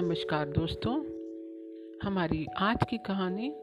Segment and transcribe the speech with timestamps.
[0.00, 0.94] नमस्कार दोस्तों।
[2.02, 3.54] हमारी आज की कहानी,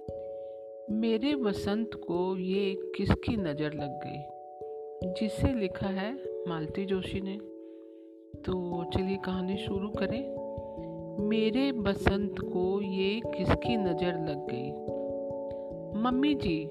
[0.94, 4.24] मेरे वसंत को ये किसकी नज़र लग गई?
[5.14, 6.14] जिसे लिखा है
[6.48, 7.38] मालती जोशी ने।
[8.42, 10.36] तो चलिए कहानी शुरू करें।
[11.28, 14.72] मेरे बसंत को ये किसकी नज़र लग गई?
[16.02, 16.70] मम्मी जी,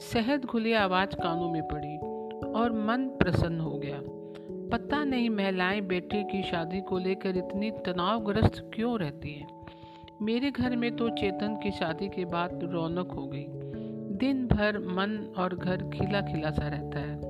[0.00, 1.96] शहद घुली आवाज़ कानों में पड़ी
[2.52, 4.02] और मन प्रसन्न हो गया।
[4.72, 9.66] पता नहीं महिलाएँ बेटे की शादी को लेकर इतनी तनावग्रस्त क्यों रहती हैं?
[10.22, 13.44] मेरे घर में तो चेतन की शादी के बाद रौनक हो गई।
[14.16, 17.20] दिन भर मन और घर खिला खिला सा रहता है।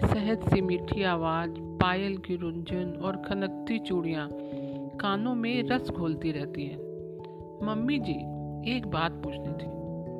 [0.00, 4.30] शहद सी मीठी आवाज़, पायल की रुंझन और खनकती चूड़ियाँ
[5.00, 6.78] कानों में रस घोलती रहती हैं।
[7.66, 8.16] मम्मी जी,
[8.76, 9.66] एक बात पूछनी थी।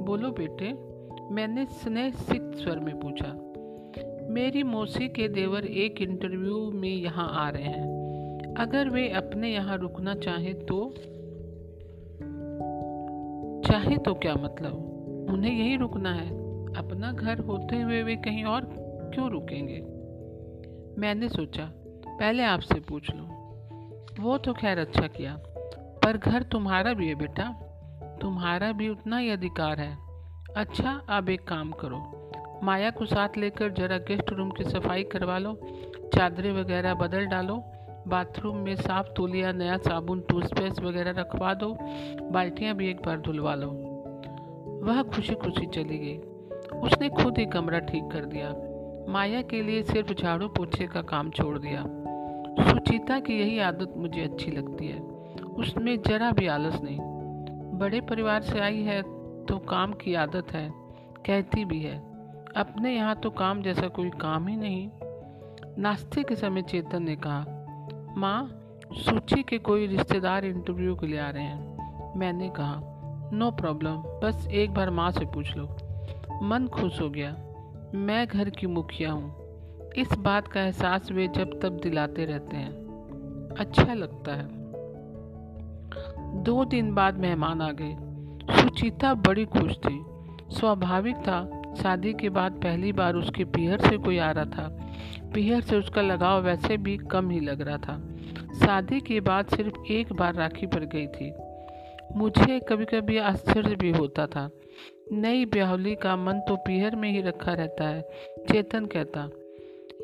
[0.04, 0.74] बोलो बेटे,
[1.34, 3.43] मैंने स्नेह सिक्त स्वर में पूछा।
[4.28, 9.76] मेरी मौसी के देवर एक इंटरव्यू में यहाँ आ रहे हैं। अगर वे अपने यहाँ
[9.78, 10.94] रुकना चाहें तो
[13.68, 15.26] चाहे तो क्या मतलब?
[15.30, 16.28] उन्हें यही रुकना है।
[16.74, 18.60] अपना घर होते हुए वे कहीं और
[19.14, 19.80] क्यों रुकेंगे?
[21.00, 21.70] मैंने सोचा,
[22.08, 23.24] पहले आपसे पूछ लो।
[24.22, 25.36] वो तो खैर अच्छा किया,
[26.04, 27.52] पर घर तुम्हारा भी है बेटा।
[28.20, 29.96] तुम्हारा भी उतना ही अधिकार है।
[30.56, 32.23] अच्छा अब एक काम करो
[32.64, 35.54] माया को साथ लेकर जरा गेस्ट रूम की सफ़ाई करवा लो,
[36.14, 37.56] चादरें वगैरह बदल डालो,
[38.08, 41.76] बाथरूम में साफ़ तोलिया, नया साबुन, टूथपेस्ट वगैरह रखवा दो,
[42.30, 43.70] बाल्टियाँ भी एक बार धुलवा लो।
[44.84, 46.16] वह खुशी खुशी चली गई।
[46.78, 48.54] उसने खुद ही कमरा ठीक कर दिया।
[49.12, 51.84] माया के लिए सिर्फ़ झाड़ू पोछे का काम छोड़ दिया।
[52.68, 55.00] सुचिता की यही आदत मुझे अच्छी लगती है।
[55.58, 56.98] उसमें जरा भी आलस नहीं।
[57.78, 59.02] बड़े परिवार से आई है
[59.44, 60.70] तो काम की आदत है,
[61.26, 62.13] कहती भी है।
[62.56, 64.90] अपने यहाँ तो काम जैसा कोई काम ही नहीं।
[65.78, 67.44] नाश्ते के समय चेतन ने कहा,
[68.18, 68.50] माँ,
[68.92, 71.74] सूची के कोई रिश्तेदार इंटरव्यू के लिए आ रहे हैं।
[72.18, 72.80] मैंने कहा
[73.32, 75.76] नो प्रॉब्लम बस एक बार माँ से पूछ लो।
[76.42, 77.36] मन खुश हो गया।
[77.94, 79.34] मैं घर की मुखिया हूँ।
[79.96, 82.70] इस बात का एहसास वे जब तब दिलाते रहते हैं।
[83.58, 84.48] अच्छा लगता है।
[86.42, 87.96] दो दिन बाद मेहमान आ गए।
[88.62, 90.04] सुचिता बड़ी खुश थी।
[90.50, 94.68] स्वाभाविक था शादी के बाद पहली बार उसके पीहर से कोई आ रहा था।
[95.34, 97.98] पीहर से उसका लगाव वैसे भी कम ही लग रहा था।
[98.54, 101.32] शादी के बाद सिर्फ़ एक बार राखी पर गई थी।
[102.16, 104.50] मुझे कभी कभी आश्चर्य भी होता था।
[105.12, 108.02] नई ब्याहली का मन तो पीहर में ही रखा रहता है,
[108.52, 109.28] चेतन कहता,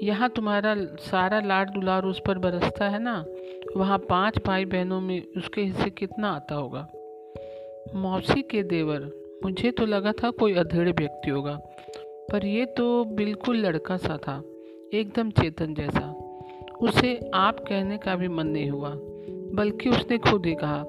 [0.03, 3.25] यहाँ तुम्हारा सारा लाड दुलार उस पर बरसता है ना?
[3.77, 6.89] वहाँ पाँच भाई बहनों में उसके हिस्से कितना आता होगा?
[7.95, 11.53] मौसी के देवर मुझे तो लगा था कोई अधेड़ व्यक्ति होगा,
[12.33, 14.43] पर यह तो बिल्कुल लड़का सा था,
[14.95, 16.09] एकदम चेतन जैसा।
[16.83, 18.91] उसे आप कहने का भी मन नहीं हुआ,
[19.55, 20.81] बल्कि उसने खुद ही कहा,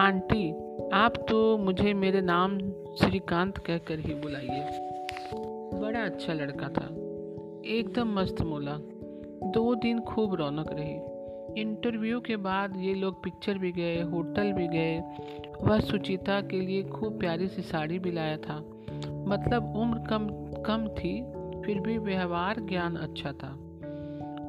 [0.00, 0.50] आंटी,
[0.94, 2.58] आप तो मुझे मेरे नाम
[3.00, 4.60] श्रीकांत कहकर ही बुलाइए।
[5.80, 6.86] बड़ा अच्छा लड़का था,
[7.68, 8.78] एकदम मस्त मोला।
[9.50, 10.94] दो दिन खूब रौनक रही।
[11.58, 15.02] इंटरव्यू के बाद ये लोग पिक्चर भी गए, होटल भी गए।
[15.62, 18.64] वह सुचिता के लिए खूब प्यारी सी साड़ी भी लाया था।
[19.08, 20.28] मतलब उम्र कम
[20.62, 21.22] कम थी,
[21.62, 23.58] फिर भी व्यवहार ज्ञान अच्छा था।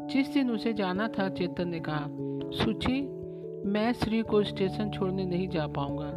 [0.07, 2.07] जिस दिन उसे जाना था, चेतन ने कहा,
[2.63, 3.01] सुचि,
[3.65, 6.09] मैं श्री को स्टेशन छोड़ने नहीं जा पाऊँगा।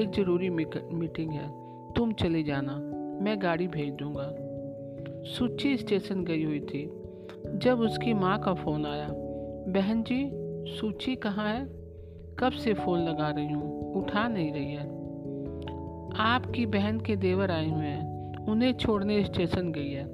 [0.00, 1.48] एक ज़रूरी मीटिंग है।
[1.92, 2.76] तुम चले जाना।
[3.24, 4.34] मैं गाड़ी भेज दूँगा।
[5.24, 6.90] सुची स्टेशन गई हुई थी।
[7.54, 9.08] जब उसकी माँ का फ़ोन आया
[9.68, 10.30] बहन जी,
[10.76, 11.64] सूची कहाँ है?
[12.38, 13.94] कब से फ़ोन लगा रही हूँ?
[13.94, 14.86] उठा नहीं रही है।
[16.16, 20.04] आपकी बहन के देवर आए हुए हैं। उन्हें छोड़ने स्टेशन गई है।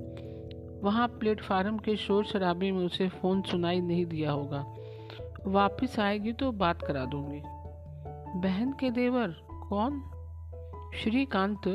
[0.82, 4.75] वहाँ प्लेटफार्म के शोर शराबे में उसे फ़ोन सुनाई नहीं दिया होगा।
[5.47, 7.42] वापस आएगी तो बात करा दूँगी।
[8.41, 9.28] बहन के देवर,
[9.69, 10.03] कौन?
[10.94, 11.69] श्रीकांत?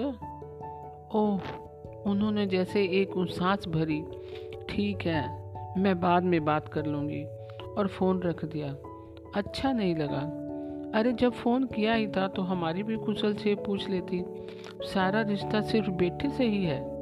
[1.16, 1.42] ओह,
[2.12, 4.02] उन्होंने जैसे एक सांस भरी।
[4.70, 7.26] ठीक है, मैं बाद में बात कर लूँगी।
[7.78, 8.76] और फ़ोन रख दिया।
[9.36, 10.50] अच्छा नहीं लगा।
[11.00, 14.24] अरे, जब फ़ोन किया ही था तो हमारी भी कुशल से पूछ लेती,
[14.82, 17.00] सारा रिश्ता सिर्फ़ बेटे से ही है?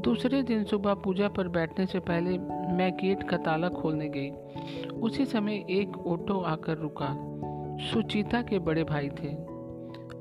[0.00, 2.38] दूसरे दिन सुबह पूजा पर बैठने से पहले
[2.72, 4.30] मैं गेट का ताला खोलने गई।
[4.90, 7.16] उसी समय एक ऑटो आकर रुका।
[7.80, 9.36] सुचिता के बड़े भाई थे।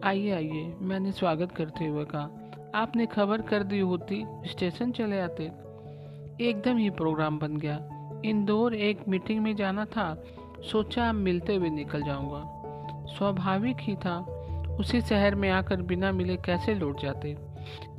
[0.03, 2.29] आइए आइए, मैंने स्वागत करते हुए कहा।
[2.75, 5.51] आपने खबर कर दी होती, स्टेशन चले आते?
[6.41, 10.23] एकदम ही प्रोग्राम बन गया। इंदौर एक मीटिंग में जाना था,
[10.71, 12.43] सोचा मिलते हुए निकल जाऊँगा।
[13.05, 14.19] स्वाभाविक ही था,
[14.79, 17.37] उसी शहर में आकर बिना मिले कैसे लौट जाते?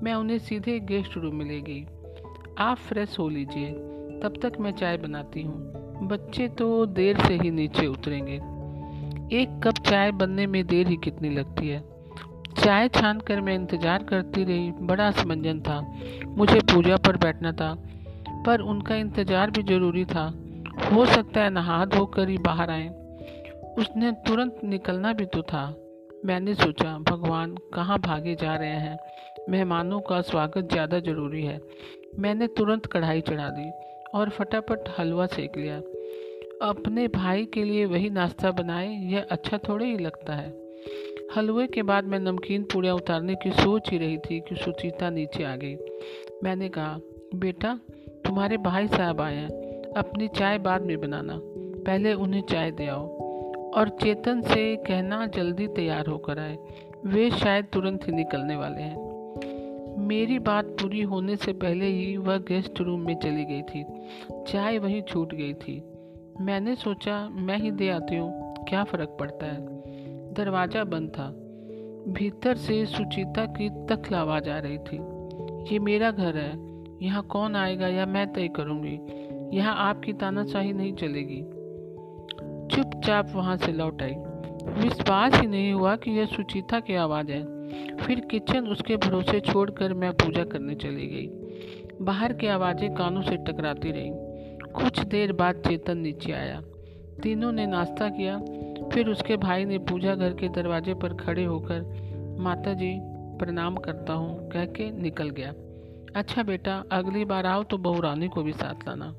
[0.02, 1.86] मैं उन्हें सीधे गेस्ट रूम में ले गई।
[2.58, 3.70] आप फ्रेश हो लीजिए,
[4.22, 5.72] तब तक मैं चाय बनाती हूँ।
[6.08, 8.34] बच्चे तो देर से ही नीचे उतरेंगे।
[9.36, 11.84] एक कप चाय बनने में देर ही कितनी लगती है?
[12.58, 15.80] चाय छान कर मैं इंतज़ार करती रही, बड़ा असमंजन था।
[16.28, 17.93] मुझे पूजा पर बैठना था।
[18.46, 20.26] पर उनका इंतज़ार भी ज़रूरी था।
[20.92, 22.88] हो सकता है नहा धोकर ही बाहर आए।
[23.78, 25.64] उसने तुरंत निकलना भी तो था।
[26.24, 28.98] मैंने सोचा, भगवान कहाँ भागे जा रहे हैं?
[29.50, 31.60] मेहमानों का स्वागत ज़्यादा ज़रूरी है।
[32.18, 33.70] मैंने तुरंत कढ़ाई चढ़ा दी
[34.14, 35.76] और फटाफट हलवा सेक लिया।
[36.62, 40.52] अपने भाई के लिए वही नाश्ता बनाए, यह अच्छा थोड़े ही लगता है।
[41.36, 45.44] हलवे के बाद मैं नमकीन पूड़ियाँ उतारने की सोच ही रही थी कि सुचिता नीचे
[45.44, 45.76] आ गई।
[46.44, 46.98] मैंने कहा,
[47.34, 47.78] बेटा
[48.26, 49.48] तुम्हारे भाई साहब आए हैं,
[49.96, 51.40] अपनी चाय बाद में बनाना।
[51.86, 53.24] पहले उन्हें चाय दे आओ।
[53.70, 56.58] और चेतन से कहना जल्दी तैयार होकर आए।
[57.06, 59.14] वे शायद तुरंत ही निकलने वाले हैं।
[59.98, 63.84] मेरी बात पूरी होने से पहले ही वह गेस्ट रूम में चली गई थी।
[64.48, 65.82] चाय वहीं छूट गई थी।
[66.40, 69.58] मैंने सोचा, मैं ही दे आती हूँ। क्या फ़र्क पड़ता है?
[70.32, 71.26] दरवाज़ा बंद था।
[72.12, 74.96] भीतर से सुचिता की तखल आवाज़ आ रही थी।
[75.72, 76.73] ये मेरा घर है।
[77.04, 78.98] यहाँ कौन आएगा या मैं तय करूँगी।
[79.56, 81.42] यहाँ आपकी तानाशाही नहीं चलेगी।
[82.76, 84.14] चुपचाप वहाँ से लौट आई।
[84.82, 87.54] विश्वास ही नहीं हुआ कि यह सुचिता की आवाज़ है।
[87.96, 91.26] फिर किचन उसके भरोसे छोड़कर मैं पूजा करने चली गई।
[92.04, 94.12] बाहर की आवाज़ें कानों से टकराती रहीं।
[94.72, 96.60] कुछ देर बाद चेतन नीचे आया।
[97.22, 98.38] तीनों ने नाश्ता किया।
[98.92, 101.80] फिर उसके भाई ने पूजा घर के दरवाजे पर खड़े होकर
[102.40, 102.98] माता जी
[103.38, 105.52] प्रणाम करता हूँ, कह के निकल गया।
[106.16, 109.14] अच्छा बेटा, अगली बार आओ तो बहू रानी को भी साथ लाना।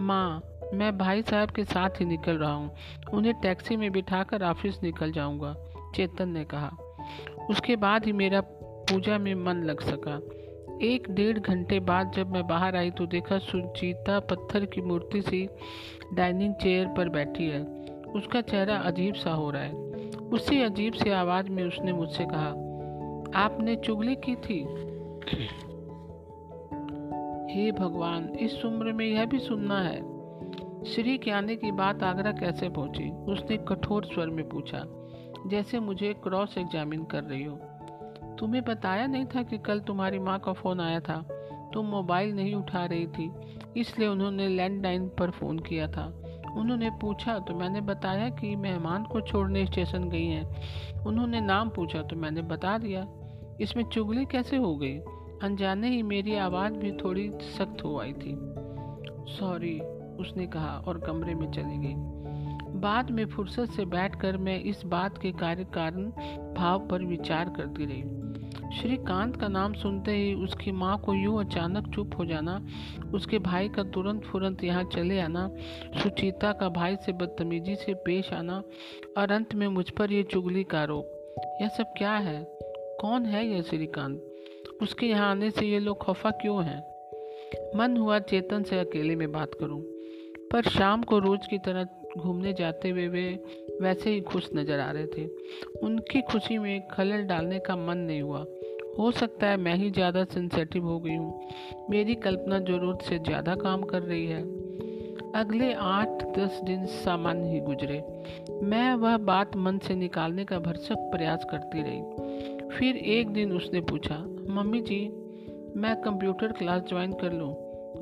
[0.00, 0.42] माँ,
[0.74, 2.70] मैं भाई साहब के साथ ही निकल रहा हूँ।
[3.14, 5.54] उन्हें टैक्सी में बिठाकर ऑफ़िस निकल जाऊँगा,
[5.94, 6.70] चेतन ने कहा।
[7.50, 8.40] उसके बाद ही मेरा
[8.90, 10.20] पूजा में मन लग सका।
[10.86, 15.48] एक डेढ़ घंटे बाद जब मैं बाहर आई तो देखा सुचिता पत्थर की मूर्ति सी
[16.14, 17.62] डाइनिंग चेयर पर बैठी है।
[18.14, 19.72] उसका चेहरा अजीब सा हो रहा है।
[20.32, 22.48] उसी अजीब सी आवाज़ में उसने मुझसे कहा,
[23.44, 24.64] आपने चुगली की थी?
[27.52, 29.96] हे भगवान, इस उम्र में यह भी सुनना है।
[30.84, 33.10] श्री के आने की बात आगरा कैसे पहुँची?
[33.32, 34.82] उसने कठोर स्वर में पूछा,
[35.46, 37.56] जैसे मुझे क्रॉस एग्जामिन कर रही हो।
[38.38, 41.20] तुम्हें बताया नहीं था कि कल तुम्हारी माँ का फ़ोन आया था?
[41.74, 43.30] तुम मोबाइल नहीं उठा रही थी,
[43.76, 46.06] इसलिए उन्होंने लैंडलाइन पर फ़ोन किया था।
[46.56, 52.02] उन्होंने पूछा तो मैंने बताया कि मेहमान को छोड़ने स्टेशन गई हैं। उन्होंने नाम पूछा
[52.02, 53.06] तो मैंने बता दिया।
[53.60, 55.00] इसमें चुगली कैसे हो गई?
[55.42, 58.36] अनजाने ही मेरी आवाज़ भी थोड़ी सख्त हो आई थी।
[59.28, 59.80] सॉरी,
[60.20, 61.94] उसने कहा और कमरे में चली गई।
[62.80, 66.10] बाद में फुर्सत से बैठकर मैं इस बात के कार्य कारण
[66.54, 68.22] भाव पर विचार करती रही।
[68.80, 72.66] श्रीकांत का नाम सुनते ही उसकी माँ को यूँ अचानक चुप हो जाना,
[73.14, 75.50] उसके भाई का तुरंत फुरंत यहाँ चले आना,
[76.02, 78.62] सुचिता का भाई से बदतमीजी से पेश आना,
[79.18, 81.04] और अंत में मुझ पर यह चुगली का आरोप।
[81.62, 82.58] यह सब क्या है?
[83.00, 84.28] कौन है यह श्रीकांत?
[84.82, 86.82] उसके यहाँ आने से ये लोग खफा क्यों हैं?
[87.76, 89.80] मन हुआ चेतन से अकेले में बात करूँ,
[90.52, 91.88] पर शाम को रोज की तरह
[92.18, 93.22] घूमने जाते हुए वे
[93.80, 95.24] वैसे ही खुश नज़र आ रहे थे।
[95.82, 98.44] उनकी खुशी में खलल डालने का मन नहीं हुआ।
[98.98, 103.54] हो सकता है मैं ही ज़्यादा सेंसेटिव हो गई हूँ। मेरी कल्पना ज़रूरत से ज़्यादा
[103.54, 104.42] काम कर रही है।
[105.34, 108.02] अगले आठ दस दिन सामान्य ही गुजरे।
[108.62, 112.21] मैं वह बात मन से निकालने का भरसक प्रयास करती रही।
[112.78, 114.16] फिर एक दिन उसने पूछा,
[114.48, 115.08] मम्मी जी,
[115.76, 117.54] मैं कंप्यूटर क्लास ज्वाइन कर लूँ,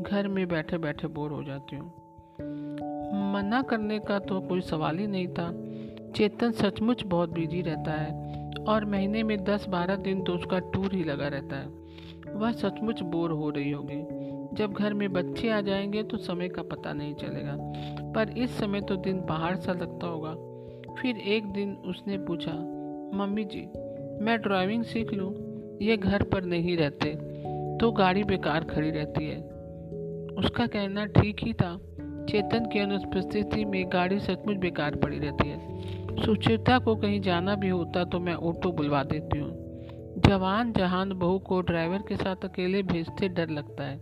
[0.03, 1.87] घर में बैठे बैठे बोर हो जाती हूँ।
[3.33, 5.51] मना करने का तो कोई सवाल ही नहीं था।
[6.13, 10.95] चेतन सचमुच बहुत बिज़ी रहता है और महीने में दस बारह दिन तो उसका टूर
[10.95, 11.67] ही लगा रहता है।
[12.35, 14.03] वह सचमुच बोर हो रही होगी।
[14.57, 17.57] जब घर में बच्चे आ जाएँगे तो समय का पता नहीं चलेगा,
[18.13, 20.35] पर इस समय तो दिन पहाड़ सा लगता होगा।
[20.95, 22.53] फिर एक दिन उसने पूछा,
[23.15, 23.69] मम्मी जी
[24.21, 25.33] मैं ड्राइविंग सीख लूँ,
[25.83, 27.15] ये घर पर नहीं रहते
[27.79, 29.37] तो गाड़ी बेकार खड़ी रहती है।
[30.39, 31.77] उसका कहना ठीक ही था,
[32.31, 37.69] चेतन की अनुपस्थिति में गाड़ी सचमुच बेकार पड़ी रहती है। सुचिता को कहीं जाना भी
[37.69, 42.83] होता तो मैं ऑटो बुलवा देती हूँ। जवान जहान बहू को ड्राइवर के साथ अकेले
[42.83, 43.99] भेजते डर लगता है।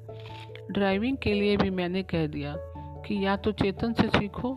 [0.71, 2.55] ड्राइविंग के लिए भी मैंने कह दिया
[3.07, 4.57] कि या तो चेतन से सीखो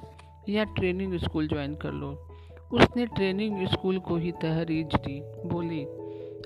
[0.50, 2.14] या ट्रेनिंग स्कूल ज्वाइन कर लो।
[2.74, 5.88] उसने ट्रेनिंग स्कूल को ही तहरीज दी। बोली,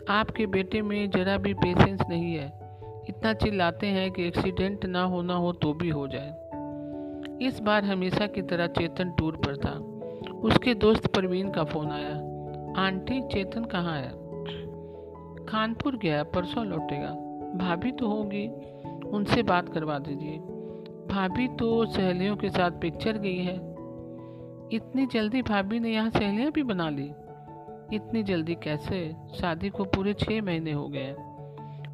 [0.10, 2.65] आपके बेटे में ज़रा भी पेशेंस नहीं है।
[3.10, 6.46] इतना चिल्लाते हैं कि एक्सीडेंट ना होना हो तो भी हो जाए।
[7.48, 9.72] इस बार हमेशा की तरह चेतन टूर पर था।
[10.32, 12.15] उसके दोस्त परवीन का फ़ोन आया।
[12.82, 14.10] आंटी, चेतन कहाँ है?
[15.46, 17.10] खानपुर गया, परसों लौटेगा।
[17.58, 18.48] भाभी तो होगी।
[19.10, 20.38] उनसे बात करवा दीजिए।
[21.15, 23.75] भाभी तो सहेलियों के साथ पिक्चर गई है।
[24.75, 27.12] इतनी जल्दी भाभी ने यहाँ सहेलियाँ भी बना ली?
[27.94, 29.15] इतनी जल्दी कैसे?
[29.36, 31.15] शादी को पूरे छः महीने हो गए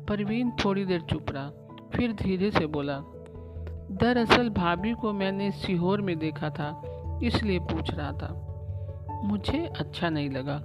[0.10, 1.52] परवीन थोड़ी देर चुप रहा,
[1.96, 3.00] फिर धीरे से बोला,
[3.92, 6.82] दरअसल भाभी को मैंने सीहोर में देखा था,
[7.24, 8.48] इसलिए पूछ रहा था।
[9.24, 10.64] मुझे अच्छा नहीं लगा।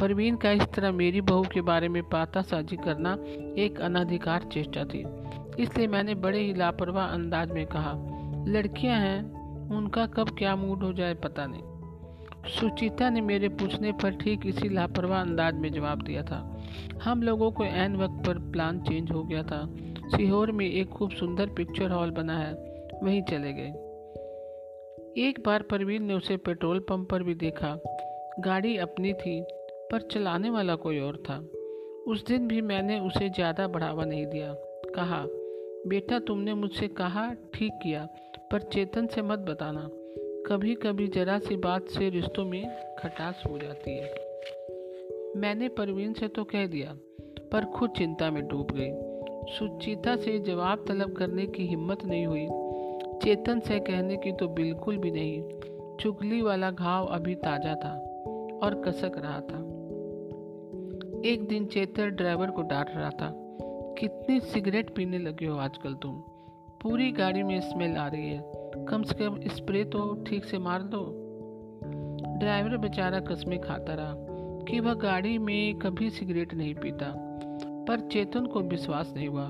[0.00, 3.18] परवीन का इस तरह मेरी बहू के बारे में पाता पातासाजी करना
[3.58, 5.06] एक अनाधिकार चेष्टा थी।
[5.62, 7.92] इसलिए मैंने बड़े ही लापरवाह अंदाज में कहा,
[8.48, 11.62] लड़कियाँ हैं उनका कब क्या मूड हो जाए पता नहीं।
[12.50, 16.38] सुचिता ने मेरे पूछने पर ठीक इसी लापरवाह अंदाज में जवाब दिया था।
[17.02, 19.64] हम लोगों को एन वक्त पर प्लान चेंज हो गया था।
[20.16, 22.52] सीहोर में एक खूब सुंदर पिक्चर हॉल बना है,
[23.02, 23.72] वहीं चले गए।
[25.28, 27.78] एक बार परवीन ने उसे पेट्रोल पंप पर भी देखा।
[28.40, 29.40] गाड़ी अपनी थी,
[29.92, 31.38] पर चलाने वाला कोई और था।
[32.06, 34.54] उस दिन भी मैंने उसे ज़्यादा बढ़ावा नहीं दिया।
[34.94, 35.24] कहा,
[35.88, 38.08] बेटा, तुमने मुझसे कहा, ठीक किया।
[38.52, 39.88] पर चेतन से मत बताना।
[40.46, 42.64] कभी कभी जरा सी बात से रिश्तों में
[42.98, 44.14] खटास हो जाती है।
[45.36, 46.92] मैंने परवीन से तो कह दिया,
[47.52, 48.90] पर खुद चिंता में डूब गई।
[49.54, 52.46] सुचिता से जवाब तलब करने की हिम्मत नहीं हुई।
[53.22, 57.92] चेतन से कहने की तो बिल्कुल भी नहीं। चुगली वाला घाव अभी ताज़ा था
[58.62, 59.64] और कसक रहा था।
[61.24, 63.30] एक दिन चेतन ड्राइवर को डांट रहा था,
[63.98, 66.22] कितनी सिगरेट पीने लगे हो आजकल तुम?
[66.86, 70.82] पूरी गाड़ी में स्मेल आ रही है। कम से कम स्प्रे तो ठीक से मार
[70.82, 71.00] दो।
[72.38, 74.14] ड्राइवर बेचारा कस्में खाता रहा
[74.64, 77.06] कि वह गाड़ी में कभी सिगरेट नहीं पीता,
[77.88, 79.48] पर चेतन को विश्वास नहीं हुआ।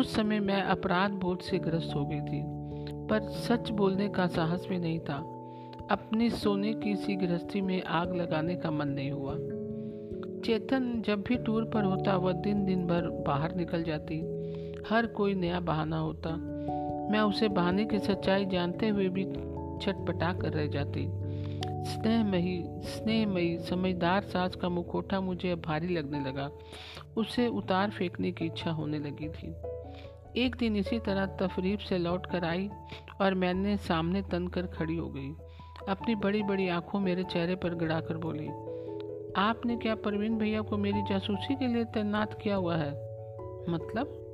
[0.00, 2.42] उस समय मैं अपराध बोध से ग्रस्त हो गई थी,
[3.06, 5.16] पर सच बोलने का साहस भी नहीं था।
[5.90, 9.34] अपनी सोने की सी गृहस्थी में आग लगाने का मन नहीं हुआ।
[10.44, 14.20] चेतन जब भी टूर पर होता, वह दिन दिन भर बाहर निकल जाती।
[14.90, 16.55] हर कोई नया बहाना होता।
[17.10, 19.24] मैं उसे बहाने की सच्चाई जानते हुए भी
[19.82, 21.06] छटपटा कर रह जाती।
[21.86, 26.50] स्नेहमयी स्नेहमयी, समझदार सास का मुखोटा मुझे अब भारी लगने लगा।
[27.16, 29.54] उसे उतार फेंकने की इच्छा होने लगी थी।
[30.40, 32.70] एक दिन इसी तरह तफरीब से लौट कर आई
[33.20, 35.30] और मैंने सामने तन कर खड़ी हो गई।
[35.88, 38.48] अपनी बड़ी बड़ी आँखों मेरे चेहरे पर गिराकर बोली,
[39.36, 42.90] आपने क्या परवीन भैया को मेरी जासूसी के लिए तैनात किया हुआ है?
[43.68, 44.25] मतलब?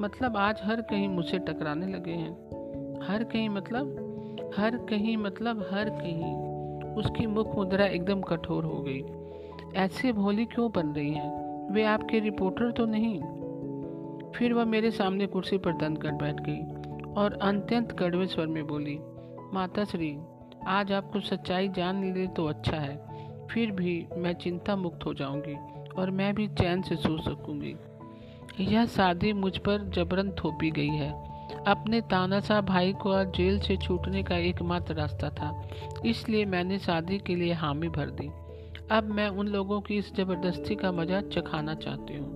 [0.00, 2.32] मतलब आज हर कहीं मुझसे टकराने लगे हैं।
[3.02, 4.04] हर कहीं मतलब?
[4.56, 6.48] हर कहीं मतलब हर कहीं।
[6.94, 9.04] उसकी मुख मुद्रा एकदम कठोर हो गई।
[9.76, 11.48] ऐसे भोली क्यों बन रही हैं?
[11.72, 13.20] वे आपके रिपोर्टर तो नहीं?
[14.32, 16.60] फिर वह मेरे सामने कुर्सी पर तन कर बैठ गई
[17.12, 18.98] और अत्यंत कड़वे स्वर में बोली,
[19.52, 20.18] माता श्री,
[20.66, 23.08] आज आपको सच्चाई जान ले तो अच्छा है।
[23.46, 25.56] फिर भी मैं चिंता मुक्त हो जाऊँगी
[25.98, 27.76] और मैं भी चैन से सो सकूँगी।
[28.60, 31.10] यह शादी मुझ पर जबरन थोपी गई है।
[31.66, 35.68] अपने तानाशाह भाई को जेल से छूटने का एकमात्र रास्ता था,
[36.06, 38.30] इसलिए मैंने शादी के लिए हामी भर दी।
[38.90, 42.26] अब मैं उन लोगों की इस ज़बरदस्ती का मज़ा चखाना चाहती हूँ।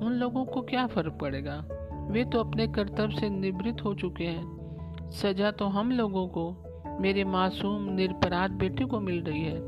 [0.00, 1.64] उन लोगों को क्या फ़र्क पड़ेगा?
[2.10, 6.64] वे तो अपने कर्तव्य से निवृत्त हो चुके हैं। सजा तो हम लोगों को,
[7.00, 9.60] मेरे मासूम, निरपराध बेटे को मिल रही है।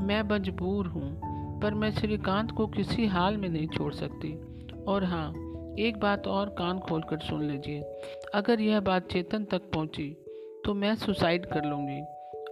[0.00, 1.27] मैं मजबूर हूँ।
[1.62, 4.32] पर मैं श्रीकांत को किसी हाल में नहीं छोड़ सकती।
[4.84, 5.28] और हाँ
[5.78, 7.82] एक बात और कान खोल कर सुन लीजिए।
[8.34, 10.10] अगर यह बात चेतन तक पहुँची
[10.64, 12.00] तो मैं सुसाइड कर लूँगी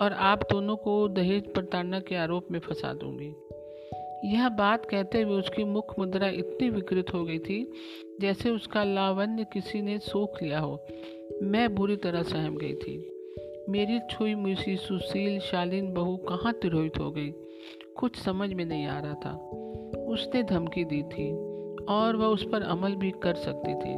[0.02, 3.34] और आप दोनों को दहेज प्रताड़ना के आरोप में फंसा दूँगी।
[4.24, 7.72] यह बात कहते हुए उसकी मुख मुद्रा इतनी विकृत हो गई थी,
[8.20, 10.86] जैसे उसका लावण्य किसी ने सोख लिया हो।
[11.42, 12.96] मैं बुरी तरह सहम गई थी।
[13.68, 17.30] मेरी छुई मुसी सुशील शालीन बहू कहाँ तिरोहित हो गई?
[17.98, 19.30] कुछ समझ में नहीं आ रहा था।
[20.04, 21.30] उसने धमकी दी थी
[21.84, 23.94] और वह उस पर अमल भी कर सकती थी।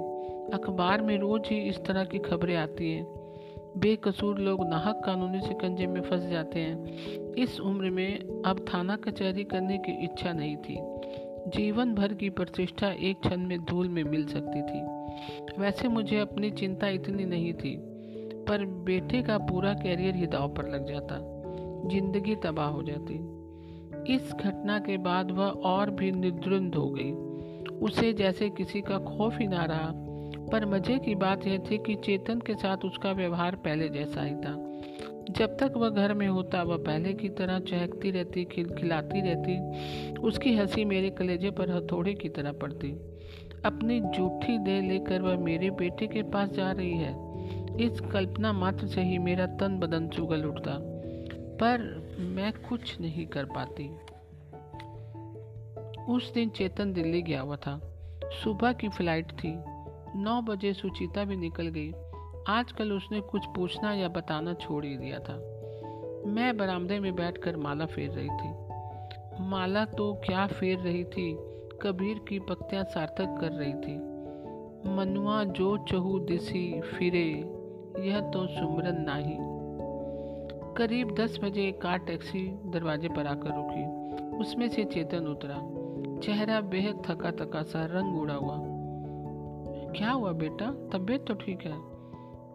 [0.55, 3.05] अखबार में रोज ही इस तरह की खबरें आती हैं।
[3.78, 9.45] बेकसूर लोग नाहक कानूनी शिकंजे में फंस जाते हैं। इस उम्र में अब थाना कचहरी
[9.45, 10.78] करने की इच्छा नहीं थी।
[11.57, 16.50] जीवन भर की प्रतिष्ठा एक क्षण में धूल में मिल सकती थी। वैसे मुझे अपनी
[16.50, 17.76] चिंता इतनी नहीं थी,
[18.49, 21.19] पर बेटे का पूरा कैरियर ही दाव पर लग जाता।
[21.88, 23.38] ज़िंदगी तबाह हो जाती।
[24.08, 27.12] इस घटना के बाद वह और भी निद्रुंद हो गई।
[27.70, 29.92] उसे जैसे किसी का खौफ ही ना रहा,
[30.52, 34.34] पर मज़े की बात यह थी कि चेतन के साथ उसका व्यवहार पहले जैसा ही
[34.34, 34.64] था।
[35.30, 39.58] जब तक वह घर में होता, वह पहले की तरह चहकती रहती, खिलखिलाती रहती।
[40.18, 42.90] उसकी हँसी मेरे कलेजे पर हथौड़े की तरह पड़ती।
[43.64, 47.28] अपनी जूठी दे लेकर वह मेरे बेटे के पास जा रही है।
[47.80, 50.72] इस कल्पना मात्र से ही मेरा तन बदन चुगल उठता।
[51.60, 53.96] पर मैं कुछ नहीं कर पाती।
[56.12, 57.80] उस दिन चेतन दिल्ली गया हुआ था।
[58.25, 59.54] सुबह की फ़्लाइट थी।
[60.16, 61.92] नौ बजे सुचिता भी निकल गई।
[62.48, 65.34] आजकल उसने कुछ पूछना या बताना छोड़ ही दिया था।
[66.26, 68.54] मैं बरामदे में बैठकर माला फेर रही थी।
[69.40, 71.38] माला तो क्या फेर रही थी?
[71.82, 73.96] कबीर की पक्तियाँ सार्थक कर रही थी।
[74.94, 77.54] मनुआ जो चहु दिसी फिरे,
[78.08, 79.48] यह तो सुमरन नाही।
[80.78, 83.87] करीब दस बजे एक कार टैक्सी दरवाजे पर आकर रुकी।
[84.37, 85.54] उसमें से चेतन उतरा।
[86.20, 88.56] चेहरा बेहद थका थका सा रंग उड़ा हुआ।
[89.92, 90.66] क्या हुआ बेटा?
[90.66, 91.73] तबीयत तो ठीक है?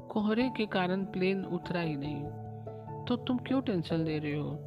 [0.07, 2.23] कोहरे के कारण प्लेन उतरा ही नहीं।
[3.05, 4.59] तो तुम क्यों टेंशन ले रहे हो?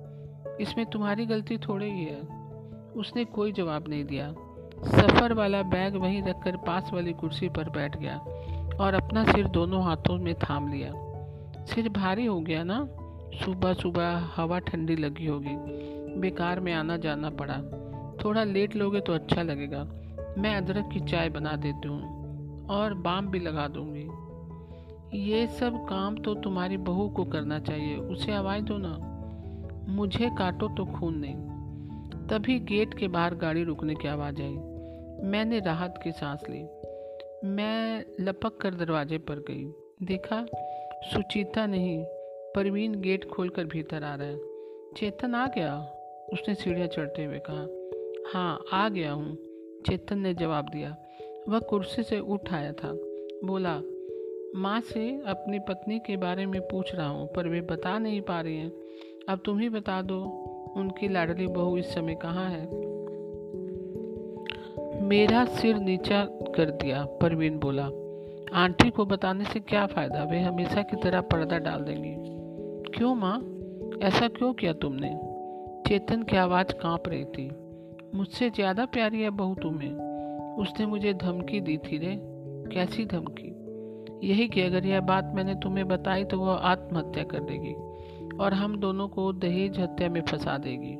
[0.60, 2.20] इसमें तुम्हारी गलती थोड़ी ही है।
[2.96, 4.32] उसने कोई जवाब नहीं दिया।
[4.84, 8.18] सफ़र वाला बैग वहीं रखकर पास वाली कुर्सी पर बैठ गया
[8.80, 10.92] और अपना सिर दोनों हाथों में थाम लिया।
[11.64, 12.88] सिर भारी हो गया ना?
[13.35, 15.56] सुबह सुबह हवा ठंडी लगी होगी।
[16.21, 17.56] बेकार में आना जाना पड़ा।
[18.25, 19.85] थोड़ा लेट लोगे तो अच्छा लगेगा।
[20.38, 22.16] मैं अदरक की चाय बना देती हूँ
[22.66, 24.09] और बाम भी लगा दूँगी।
[25.18, 29.12] ये सब काम तो तुम्हारी बहू को करना चाहिए। उसे आवाज़ दो ना।
[29.88, 31.35] मुझे काटो तो खून नहीं।
[32.26, 34.56] तभी गेट के बाहर गाड़ी रुकने की आवाज़ आई।
[35.28, 36.66] मैंने राहत की सांस ली।
[37.49, 40.47] मैं लपक कर दरवाजे पर गई। देखा,
[41.12, 42.04] सुचिता नहीं।
[42.56, 44.36] परवीन गेट खोलकर भीतर आ रहा है।
[44.96, 45.78] चेतन आ गया?
[46.32, 47.66] उसने सीढ़ियाँ चढ़ते हुए कहा।
[48.34, 49.36] हाँ आ गया हूँ।
[49.86, 50.96] चेतन ने जवाब दिया।
[51.48, 52.92] वह कुर्सी से उठ आया था।
[53.44, 53.80] बोला,
[54.56, 58.40] माँ से अपनी पत्नी के बारे में पूछ रहा हूँ, पर वे बता नहीं पा
[58.40, 58.72] रही हैं।
[59.28, 60.22] अब तुम ही बता दो,
[60.76, 62.66] उनकी लाडली बहू इस समय कहाँ है?
[65.02, 67.84] मेरा सिर नीचा कर दिया, परवीन बोला।
[68.52, 70.25] आंटी को बताने से क्या फ़ायदा?
[70.25, 72.35] वे हमेशा की तरह पर्दा डाल देंगी।
[72.96, 73.36] क्यों माँ?
[74.02, 75.08] ऐसा क्यों किया तुमने?
[75.88, 77.50] चेतन की आवाज़ काँप रही थी।
[78.14, 79.92] मुझसे ज़्यादा प्यारी है बहू तुम्हें।
[80.56, 82.18] उसने मुझे धमकी दी थी रे।
[82.74, 83.52] कैसी धमकी?
[84.28, 87.75] यही कि अगर यह बात मैंने तुम्हें बताई तो वह आत्महत्या कर देगी
[88.36, 90.97] और हम दोनों को दहेज हत्या में फंसा देगी।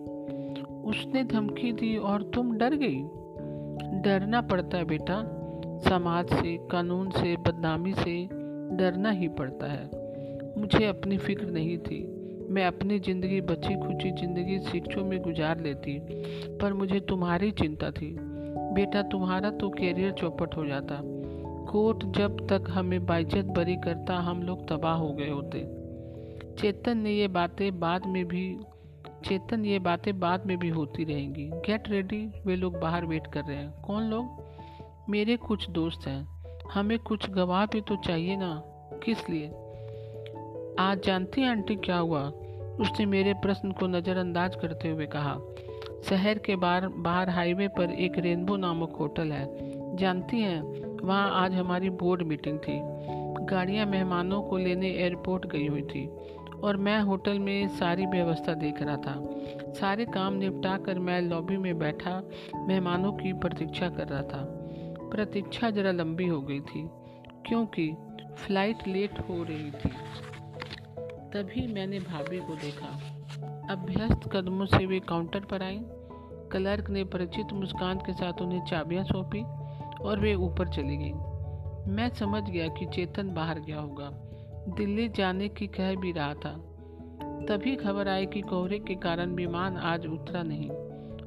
[0.91, 3.03] उसने धमकी दी और तुम डर गई।
[4.01, 5.23] डरना पड़ता है बेटा।
[5.91, 8.29] समाज से, कानून से, बदनामी से
[8.77, 10.06] डरना ही पड़ता है।
[10.59, 12.07] मुझे अपनी फ़िक्र नहीं थी।
[12.51, 15.99] मैं अपनी ज़िंदगी बची खुची ज़िंदगी शिक्षों में गुजार लेती,
[16.59, 18.17] पर मुझे तुम्हारी चिंता थी।
[18.75, 21.01] बेटा, तुम्हारा तो कैरियर चौपट हो जाता।
[21.71, 25.59] कोर्ट जब तक हमें बाइज्जत बरी करता, हम लोग तबाह हो गए होते।
[26.59, 28.59] चेतन ने ये बातें बाद में भी,
[29.25, 33.41] चेतन ये बातें बाद में भी होती रहेंगी। गेट रेडी वे लोग बाहर वेट कर
[33.41, 34.45] रहे हैं। कौन लोग?
[35.09, 36.29] मेरे कुछ दोस्त हैं।
[36.73, 38.63] हमें कुछ गवाह भी तो चाहिए ना।
[39.05, 39.51] किस लिए?
[40.79, 42.21] आज जानती हैं आंटी क्या हुआ?
[42.81, 45.33] उसने मेरे प्रश्न को नज़रअंदाज करते हुए कहा,
[46.09, 50.61] शहर के बाहर बाहर हाईवे पर एक रेनबो नामक होटल है। जानती हैं,
[50.99, 52.79] वहाँ आज हमारी बोर्ड मीटिंग थी।
[53.47, 56.07] गाड़ियाँ मेहमानों को लेने एयरपोर्ट गई हुई थी
[56.63, 61.57] और मैं होटल में सारी व्यवस्था देख रहा था। सारे काम निपटा कर मैं लॉबी
[61.57, 62.23] में बैठा,
[62.59, 64.45] मेहमानों की प्रतीक्षा कर रहा था।
[65.11, 66.89] प्रतीक्षा जरा लंबी हो गई थी,
[67.47, 67.93] क्योंकि
[68.37, 69.91] फ़्लाइट लेट हो रही थी।
[71.37, 72.87] तभी मैंने भाभी को देखा।
[73.73, 75.79] अभ्यस्त कदमों से वे काउंटर पर आई।
[76.53, 79.43] क्लर्क ने परिचित मुस्कान के साथ उन्हें चाबियाँ सौंपी
[80.05, 81.13] और वे ऊपर चली गई।
[81.93, 84.11] मैं समझ गया कि चेतन बाहर गया होगा।
[84.77, 86.51] दिल्ली जाने की कह भी रहा था।
[87.49, 90.71] तभी खबर आई कि कोहरे के कारण विमान आज उतरा नहीं।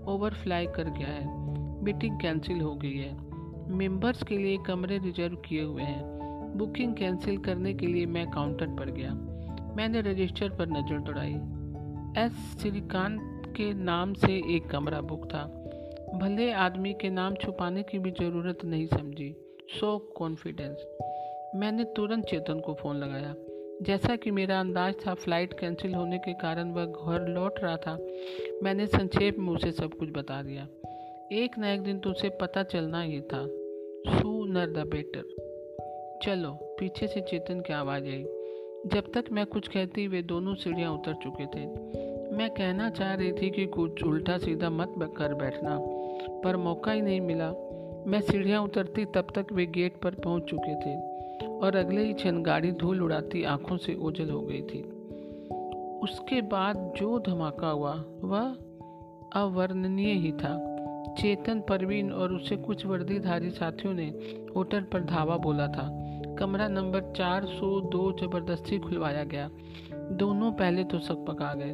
[0.04, 1.40] ओवर फ्लाई कर गया है।
[1.84, 3.18] मीटिंग कैंसिल हो गई है।
[3.72, 6.04] मेंबर्स के लिए कमरे रिज़र्व किए हुए हैं।
[6.58, 9.29] बुकिंग कैंसिल करने के लिए मैं काउंटर पर गया।
[9.80, 11.34] मैंने रजिस्टर पर नज़र दौड़ाई।
[12.26, 15.44] एस श्रीकांत के नाम से एक कमरा बुक था।
[16.20, 19.36] भले आदमी के नाम छुपाने की भी ज़रूरत नहीं समझी।
[19.70, 20.86] So confidence.
[21.56, 23.36] मैंने तुरंत चेतन को फ़ोन लगाया।
[23.82, 27.98] जैसा कि मेरा अंदाज था, फ़्लाइट कैंसिल होने के कारण वह घर लौट रहा था।
[28.64, 30.68] मैंने संक्षेप में उसे सब कुछ बता दिया।
[31.32, 33.48] एक न एक दिन तो उसे पता चलना ही था।
[34.08, 35.24] सू नर द बेटर।
[36.24, 38.26] चलो, पीछे से चेतन की आवाज़ आई।
[38.88, 41.66] जब तक मैं कुछ कहती वे दोनों सीढ़ियाँ उतर चुके थे,
[42.38, 45.78] मैं कहना चाह रही थी कि कुछ उल्टा सीधा मत कर बैठना,
[46.44, 47.50] पर मौका ही नहीं मिला।
[48.08, 50.96] मैं सीढ़ियाँ उतरती तब तक वे गेट पर पहुँच चुके थे,
[51.48, 54.82] और अगले ही क्षण गाड़ी धूल उड़ाती आँखों से ओझल हो गई थी।
[56.04, 58.56] उसके बाद जो धमाका हुआ, वह
[59.42, 60.58] अवर्णनीय ही था।
[61.20, 64.08] चेतन परवीन और उससे कुछ वर्दीधारी साथियों ने
[64.56, 66.06] होटल पर धावा बोला था।
[66.40, 69.50] कमरा नंबर 402 ज़बरदस्ती खुलवाया गया।
[70.12, 71.74] दोनों पहले तो सक पका गए,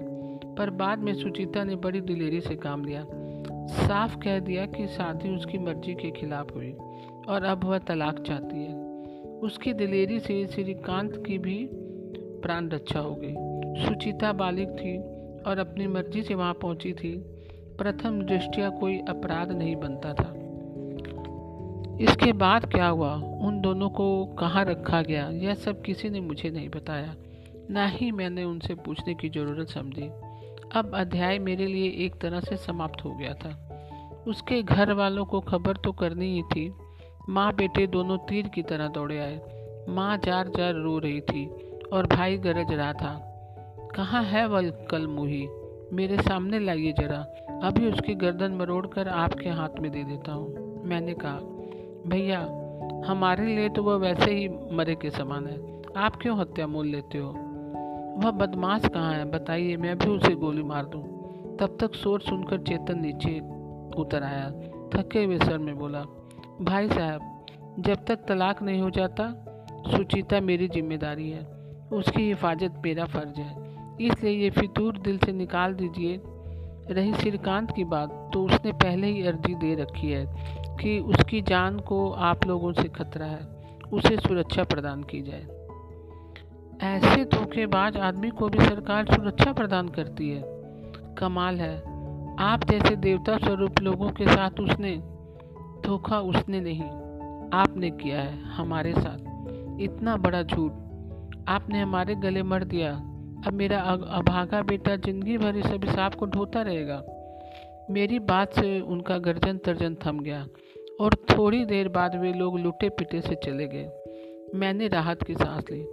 [0.56, 3.06] पर बाद में सुचिता ने बड़ी दिलेरी से काम लिया।
[3.67, 6.71] साफ़ कह दिया कि शादी उसकी मर्ज़ी के खिलाफ हुई,
[7.28, 8.73] और अब वह तलाक चाहती है।
[9.39, 11.69] उसकी दिलेरी से श्रीकांत की भी
[12.41, 13.34] प्राण रक्षा हो गई।
[13.86, 14.97] सुचिता बालिक थी
[15.49, 17.17] और अपनी मर्ज़ी से वहाँ पहुँची थी।
[17.78, 20.35] प्रथम दृष्टिया कोई अपराध नहीं बनता था।
[22.02, 23.16] इसके बाद क्या हुआ?
[23.16, 25.30] उन दोनों को कहाँ रखा गया?
[25.30, 27.16] यह सब किसी ने मुझे नहीं बताया।
[27.70, 30.10] ना ही मैंने उनसे पूछने की ज़रूरत समझी।
[30.72, 33.62] अब अध्याय मेरे लिए एक तरह से समाप्त हो गया था।
[34.28, 36.74] उसके घर वालों को खबर तो करनी ही थी।
[37.30, 39.42] माँ बेटे दोनों तीर की तरह दौड़े आए।
[39.90, 41.48] माँ जार जार रो रही थी
[41.94, 43.32] और भाई गरज रहा था।
[43.96, 45.48] कहाँ है वह कल मुही?
[45.94, 47.18] मेरे सामने लाइए जरा।
[47.64, 51.40] अभी उसकी गर्दन मरोड़ कर आपके हाथ में दे देता हूँ। मैंने कहा
[52.08, 52.39] भैया,
[53.12, 57.18] हमारे लिए तो वह वैसे ही मरे के समान है। आप क्यों हत्या मोल लेते
[57.18, 57.30] हो?
[58.18, 59.32] वह बदमाश कहाँ है?
[59.32, 61.04] बताइए, मैं भी उसे गोली मार दूँ।
[61.58, 63.39] तब तक शोर सुनकर चेतन नीचे
[64.02, 64.50] उतर आया,
[64.96, 66.02] थके हुए सर में बोला,
[66.62, 67.46] भाई साहब,
[67.80, 69.46] जब तक तलाक नहीं हो जाता,
[69.88, 71.44] सुचिता मेरी ज़िम्मेदारी है।
[71.94, 76.22] उसकी हिफाजत मेरा फ़र्ज़ है। इसलिए ये फितूर दिल से निकाल दीजिए।
[76.94, 80.26] रही श्रीकांत की बात तो उसने पहले ही अर्जी दे रखी है।
[80.82, 83.48] कि उसकी जान को आप लोगों से खतरा है,
[83.94, 85.48] उसे सुरक्षा प्रदान की जाए।
[86.84, 90.44] ऐसे धोखेबाज आदमी को भी सरकार सुरक्षा प्रदान करती है।
[91.18, 91.78] कमाल है।
[92.40, 94.98] आप जैसे देवता स्वरूप लोगों के साथ उसने,
[95.86, 96.90] धोखा उसने नहीं,
[97.54, 100.72] आपने किया है हमारे साथ। इतना बड़ा झूठ।
[101.48, 102.92] आपने हमारे गले मर दिया।
[103.48, 107.04] अब मेरा अभागा बेटा ज़िंदगी भर इस अभिशाप को ढोता रहेगा।
[107.90, 110.46] मेरी बात से उनका गर्जन तर्जन थम गया।
[111.00, 113.90] और थोड़ी देर बाद वे लोग लुटे पिटे से चले गए।
[114.56, 115.86] मैंने राहत की सांस ली।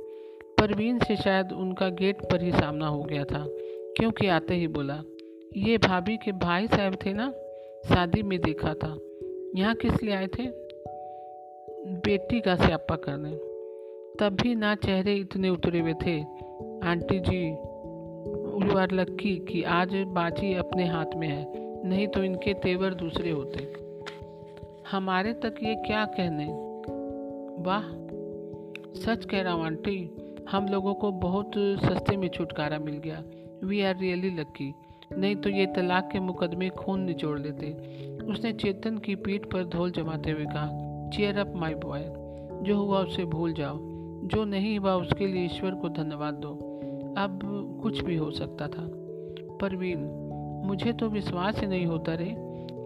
[0.58, 3.46] परवीन से शायद उनका गेट पर ही सामना हो गया था,
[3.96, 5.02] क्योंकि आते ही बोला,
[5.56, 7.32] ये भाभी के भाई साहब थे ना?
[7.88, 8.98] शादी में देखा था।
[9.56, 10.42] यहाँ किस लिए आए थे?
[11.86, 13.30] बेटी का स्यापा करने।
[14.20, 16.20] तभी ना चेहरे इतने उतरे हुए थे।
[16.88, 17.48] Auntie ji
[18.66, 21.52] you are lucky कि आज बाजी अपने हाथ में है,
[21.88, 23.81] नहीं तो इनके तेवर दूसरे होते।
[24.92, 26.46] हमारे तक ये क्या कहने?
[27.62, 27.82] वाह,
[29.00, 30.16] सच कह रहा हूँ आंटी,
[30.50, 33.22] हम लोगों को बहुत सस्ते में छुटकारा मिल गया।
[33.64, 34.74] वी आर रियली लक्की
[35.18, 37.72] नहीं तो ये तलाक के मुकदमे खून निचोड़ लेते।
[38.24, 40.68] उसने चेतन की पीठ पर धोल जमाते हुए कहा
[41.10, 42.04] चेयर अप माई बॉय
[42.62, 43.78] जो हुआ उसे भूल जाओ।
[44.24, 46.54] जो नहीं हुआ उसके लिए ईश्वर को धन्यवाद दो।
[47.18, 47.40] अब
[47.82, 48.88] कुछ भी हो सकता था।
[49.60, 49.98] परवीन,
[50.66, 52.34] मुझे तो विश्वास ही नहीं होता रे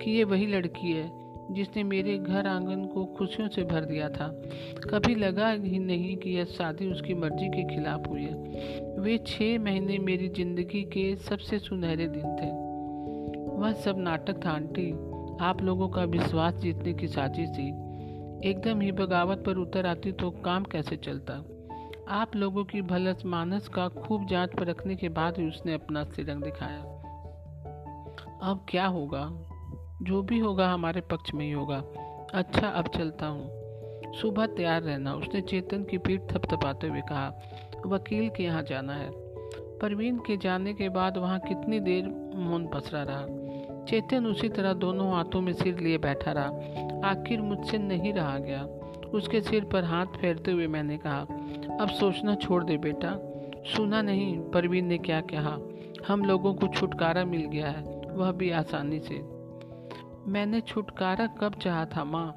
[0.05, 4.29] कि ये वही लड़की है जिसने मेरे घर आँगन को खुशियों से भर दिया था।
[4.91, 8.35] कभी लगा ही नहीं कि यह शादी उसकी मर्ज़ी के खिलाफ हुई है।
[9.01, 12.67] वे छः महीने मेरी ज़िंदगी के सबसे सुनहरे दिन थे।
[13.57, 14.93] वह सब नाटक था, आंटी।
[15.41, 17.87] आप लोगों का विश्वास जीतने की साजिश थी।
[18.51, 21.45] एकदम ही बगावत पर उतर आती तो काम कैसे चलता?
[22.09, 26.43] आप लोगों की भलस मानस का खूब जाँच परखने के बाद ही उसने अपना सिरंग
[26.43, 26.81] दिखाया।
[28.43, 29.53] अब क्या होगा?
[30.03, 31.85] जो भी होगा हमारे पक्ष में ही होगा।
[32.35, 33.51] अच्छा अब चलता हूँ।
[34.15, 37.33] सुबह तैयार रहना, उसने चेतन की पीठ थपथपाते हुए कहा,
[37.87, 39.11] वकील के यहाँ जाना है।
[39.79, 43.27] परवीन के जाने के बाद वहाँ कितनी देर मौन पसरा रहा।
[43.85, 48.63] चेतन उसी तरह दोनों हाथों में सिर लिए बैठा रहा। आखिर मुझसे नहीं रहा गया।
[49.15, 51.21] उसके सिर पर हाथ फेरते हुए मैंने कहा,
[51.81, 53.19] अब सोचना छोड़ दे बेटा।
[53.67, 55.59] सुना नहीं, परवीन ने क्या कहा?
[56.09, 59.36] हम लोगों को छुटकारा मिल गया है, वह भी आसानी से।
[60.29, 62.37] मैंने छुटकारा कब चाहा था, माँ?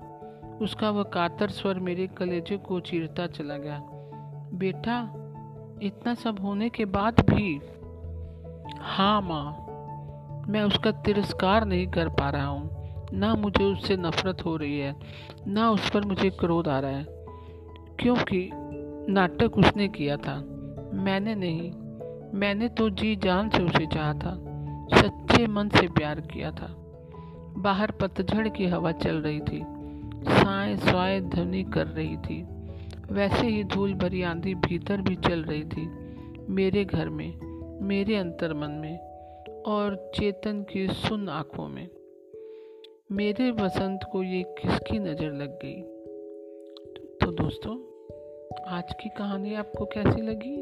[0.62, 3.80] उसका वह कातर स्वर मेरे कलेजे को चीरता चला गया।
[4.54, 5.14] बेटा,
[5.82, 7.62] इतना सब होने के बाद भी?
[8.80, 9.66] हाँ माँ,
[10.50, 12.80] मैं उसका तिरस्कार नहीं कर पा रहा हूँ।
[13.14, 14.96] ना मुझे उससे नफरत हो रही है,
[15.48, 17.06] ना उस पर मुझे क्रोध आ रहा है।
[18.00, 18.50] क्योंकि
[19.12, 20.36] नाटक उसने किया था।
[20.94, 21.72] मैंने नहीं,
[22.40, 24.46] मैंने तो जी जान से उसे चाहा था,
[25.02, 26.79] सच्चे मन से प्यार किया था।
[27.60, 29.64] बाहर पतझड़ की हवा चल रही थी।
[30.24, 32.44] साए स्वाय ध्वनि कर रही थी।
[33.12, 35.90] वैसे ही धूल भरी आंधी भीतर भी चल रही थी,
[36.50, 37.40] मेरे घर में,
[37.82, 39.00] मेरे अंतर मन में,
[39.64, 41.90] और चेतन की सुन आँखों में।
[43.12, 45.82] मेरे बसंत को ये किसकी नज़र लग गई?
[47.22, 47.76] तो दोस्तों,
[48.68, 50.58] आज की कहानी आपको कैसी लगी?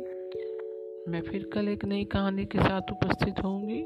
[1.12, 3.86] मैं फिर कल एक नई कहानी के साथ उपस्थित होंगी।